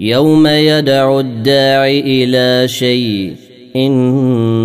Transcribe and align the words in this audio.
يوم 0.00 0.46
يدع 0.46 1.20
الداعي 1.20 2.00
إلى 2.00 2.68
شيء 2.68 3.36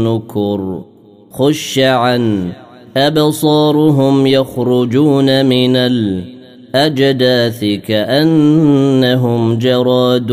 نكر. 0.08 0.84
خش 1.32 1.80
عن 1.80 2.52
أبصارهم 2.98 4.28
يخرجون 4.28 5.46
من 5.46 5.76
الأجداث 5.76 7.66
كأنهم 7.66 9.58
جراد 9.58 10.32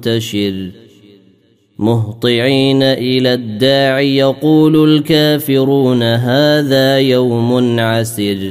منتشر. 0.00 0.70
مهطعين 1.78 2.82
إلى 2.82 3.34
الداعي 3.34 4.16
يقول 4.16 4.88
الكافرون 4.90 6.02
هذا 6.02 6.98
يوم 6.98 7.80
عسر 7.80 8.50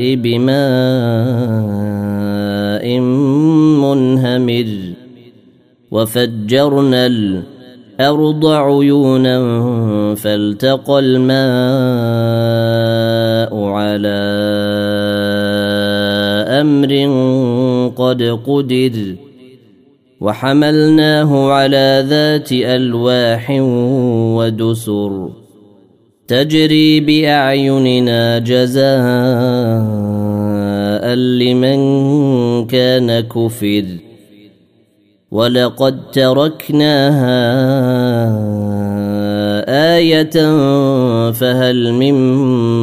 بماء 0.00 0.52
منهمر 3.80 4.66
وفجرنا 5.90 7.06
الأرض 7.06 8.46
عيونا 8.46 9.36
فالتقى 10.14 10.98
الماء 10.98 11.32
على 13.64 14.22
أمر 16.60 16.92
قد 17.96 18.22
قدر 18.46 19.14
وحملناه 20.20 21.50
على 21.52 22.04
ذات 22.08 22.52
ألواح 22.52 23.50
ودسر 24.36 25.41
تجري 26.28 27.00
بأعيننا 27.00 28.38
جزاء 28.38 28.82
لمن 31.14 31.80
كان 32.66 33.20
كفر. 33.20 33.84
ولقد 35.30 36.10
تركناها 36.10 37.32
آية 39.96 40.30
فهل 41.30 41.92
من 41.92 42.14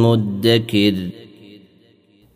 مدكر. 0.02 0.94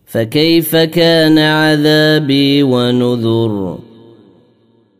فكيف 0.06 0.76
كان 0.76 1.38
عذابي 1.38 2.62
ونذر؟ 2.62 3.78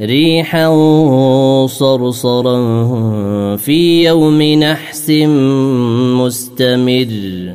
ريحا 0.00 0.76
صرصرا 1.66 2.56
في 3.56 4.04
يوم 4.04 4.42
نحس 4.42 5.10
مستمر. 6.20 7.54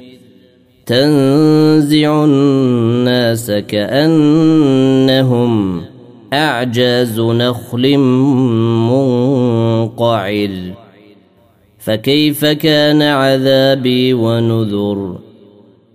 تنزع 0.86 2.24
الناس 2.24 3.52
كأنهم 3.52 4.62
أعجاز 6.34 7.20
نخل 7.20 7.98
منقعر. 8.88 10.50
فكيف 11.80 12.46
كان 12.46 13.02
عذابي 13.02 14.14
ونذر؟ 14.14 15.20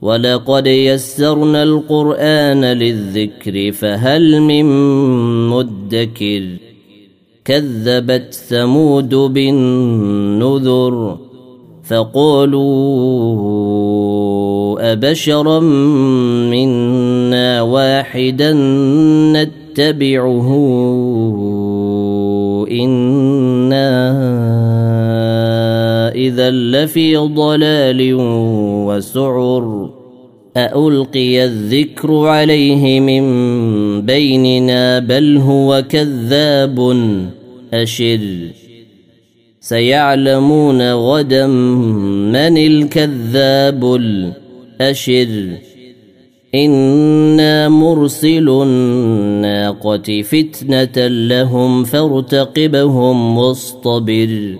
ولقد 0.02 0.66
يسرنا 0.66 1.62
القرآن 1.62 2.64
للذكر 2.64 3.72
فهل 3.72 4.40
من 4.40 4.64
مدكر 5.48 5.73
كذبت 7.44 8.34
ثمود 8.34 9.14
بالنذر 9.14 11.18
فقالوا 11.84 12.64
أبشرا 14.92 15.60
منا 16.50 17.62
واحدا 17.62 18.52
نتبعه 19.32 20.48
إنا 22.70 24.14
إذا 26.14 26.50
لفي 26.50 27.16
ضلال 27.16 28.14
وسعر 28.86 29.90
ألقي 30.56 31.44
الذكر 31.44 32.26
عليه 32.26 33.00
من 33.00 33.22
بيننا 34.02 34.98
بل 34.98 35.36
هو 35.36 35.84
كذاب 35.88 36.78
أشر 37.74 38.20
سيعلمون 39.60 40.92
غدا 40.92 41.46
من 41.46 42.58
الكذاب 42.58 43.94
الأشر 43.94 45.28
إنا 46.54 47.68
مرسل 47.68 48.48
الناقة 48.48 50.22
فتنة 50.22 51.06
لهم 51.06 51.84
فارتقبهم 51.84 53.38
واصطبر 53.38 54.58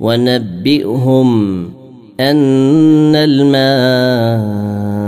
ونبئهم 0.00 1.64
أن 2.20 3.16
الماء 3.16 5.07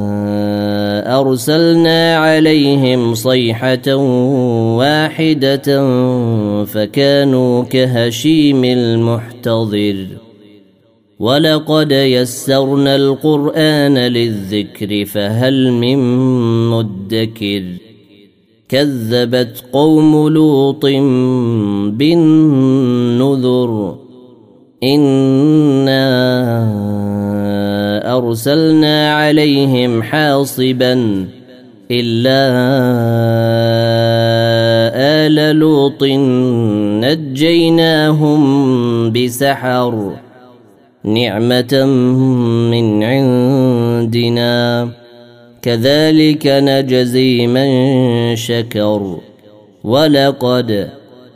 أرسلنا 1.21 2.17
عليهم 2.17 3.13
صيحة 3.13 3.95
واحدة 4.75 5.85
فكانوا 6.65 7.63
كهشيم 7.63 8.63
المحتضر. 8.63 10.05
ولقد 11.19 11.91
يسرنا 11.91 12.95
القرآن 12.95 13.97
للذكر 13.97 15.05
فهل 15.05 15.71
من 15.71 15.97
مدكر؟ 16.69 17.63
كذبت 18.69 19.63
قوم 19.73 20.27
لوط 20.27 20.85
بالنذر. 21.95 23.95
انا 24.83 26.07
ارسلنا 28.17 29.13
عليهم 29.13 30.03
حاصبا 30.03 31.25
الا 31.91 32.41
ال 35.27 35.55
لوط 35.55 36.03
نجيناهم 37.03 38.41
بسحر 39.11 40.11
نعمه 41.03 41.85
من 42.71 43.03
عندنا 43.03 44.89
كذلك 45.61 46.47
نجزي 46.47 47.47
من 47.47 47.69
شكر 48.35 49.17
ولقد 49.83 51.00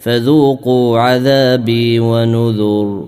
فذوقوا 0.00 0.98
عذابي 0.98 2.00
ونذر. 2.00 3.04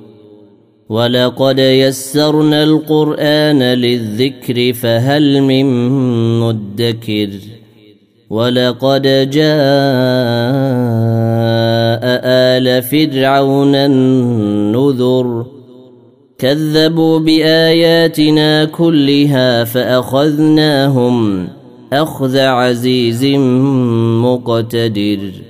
ولقد 0.89 1.59
يسرنا 1.59 2.65
القرآن 2.65 3.63
للذكر 3.63 4.73
فهل 4.73 5.41
من 5.43 5.89
مدكر. 6.41 7.29
ولقد 8.31 9.03
جاء 9.03 9.51
آل 12.25 12.83
فرعون 12.83 13.75
النذر. 13.75 15.47
كذبوا 16.39 17.19
بآياتنا 17.19 18.65
كلها 18.65 19.65
فأخذناهم 19.65 21.49
أخذ 21.93 22.39
عزيز 22.39 23.25
مقتدر. 24.25 25.50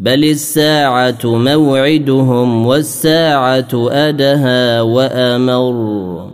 بل 0.00 0.24
الساعة 0.24 1.18
موعدهم 1.24 2.66
والساعة 2.66 3.68
أدهى 3.74 4.80
وأمر 4.80 6.30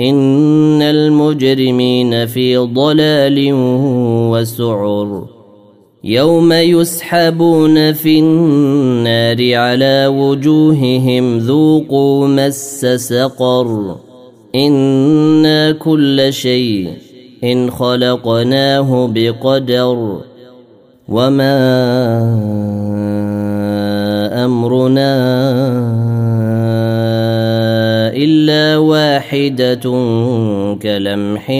إن 0.00 0.82
المجرمين 0.82 2.26
في 2.26 2.56
ضلال 2.56 3.50
وسعر 4.32 5.26
يوم 6.04 6.52
يسحبون 6.52 7.92
في 7.92 8.18
النار 8.18 9.54
على 9.54 10.06
وجوههم 10.06 11.38
ذوقوا 11.38 12.26
مس 12.28 12.86
سقر 12.86 13.96
أنا 14.54 15.72
كل 15.72 16.32
شيء 16.32 16.88
ان 17.44 17.70
خلقناه 17.70 19.10
بقدر 19.14 20.20
وما 21.12 21.58
امرنا 24.44 25.12
الا 28.16 28.76
واحدة 28.76 29.84
كلمح 30.82 31.52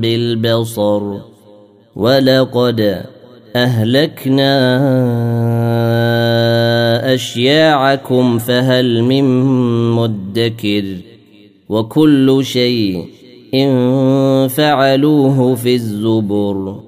بالبصر 0.00 1.02
ولقد 1.96 3.04
اهلكنا 3.56 4.54
اشياعكم 7.14 8.38
فهل 8.38 9.02
من 9.02 9.24
مدكر 9.90 10.84
وكل 11.68 12.40
شيء 12.44 13.04
إن 13.54 14.48
فعلوه 14.48 15.54
في 15.54 15.74
الزبر 15.74 16.87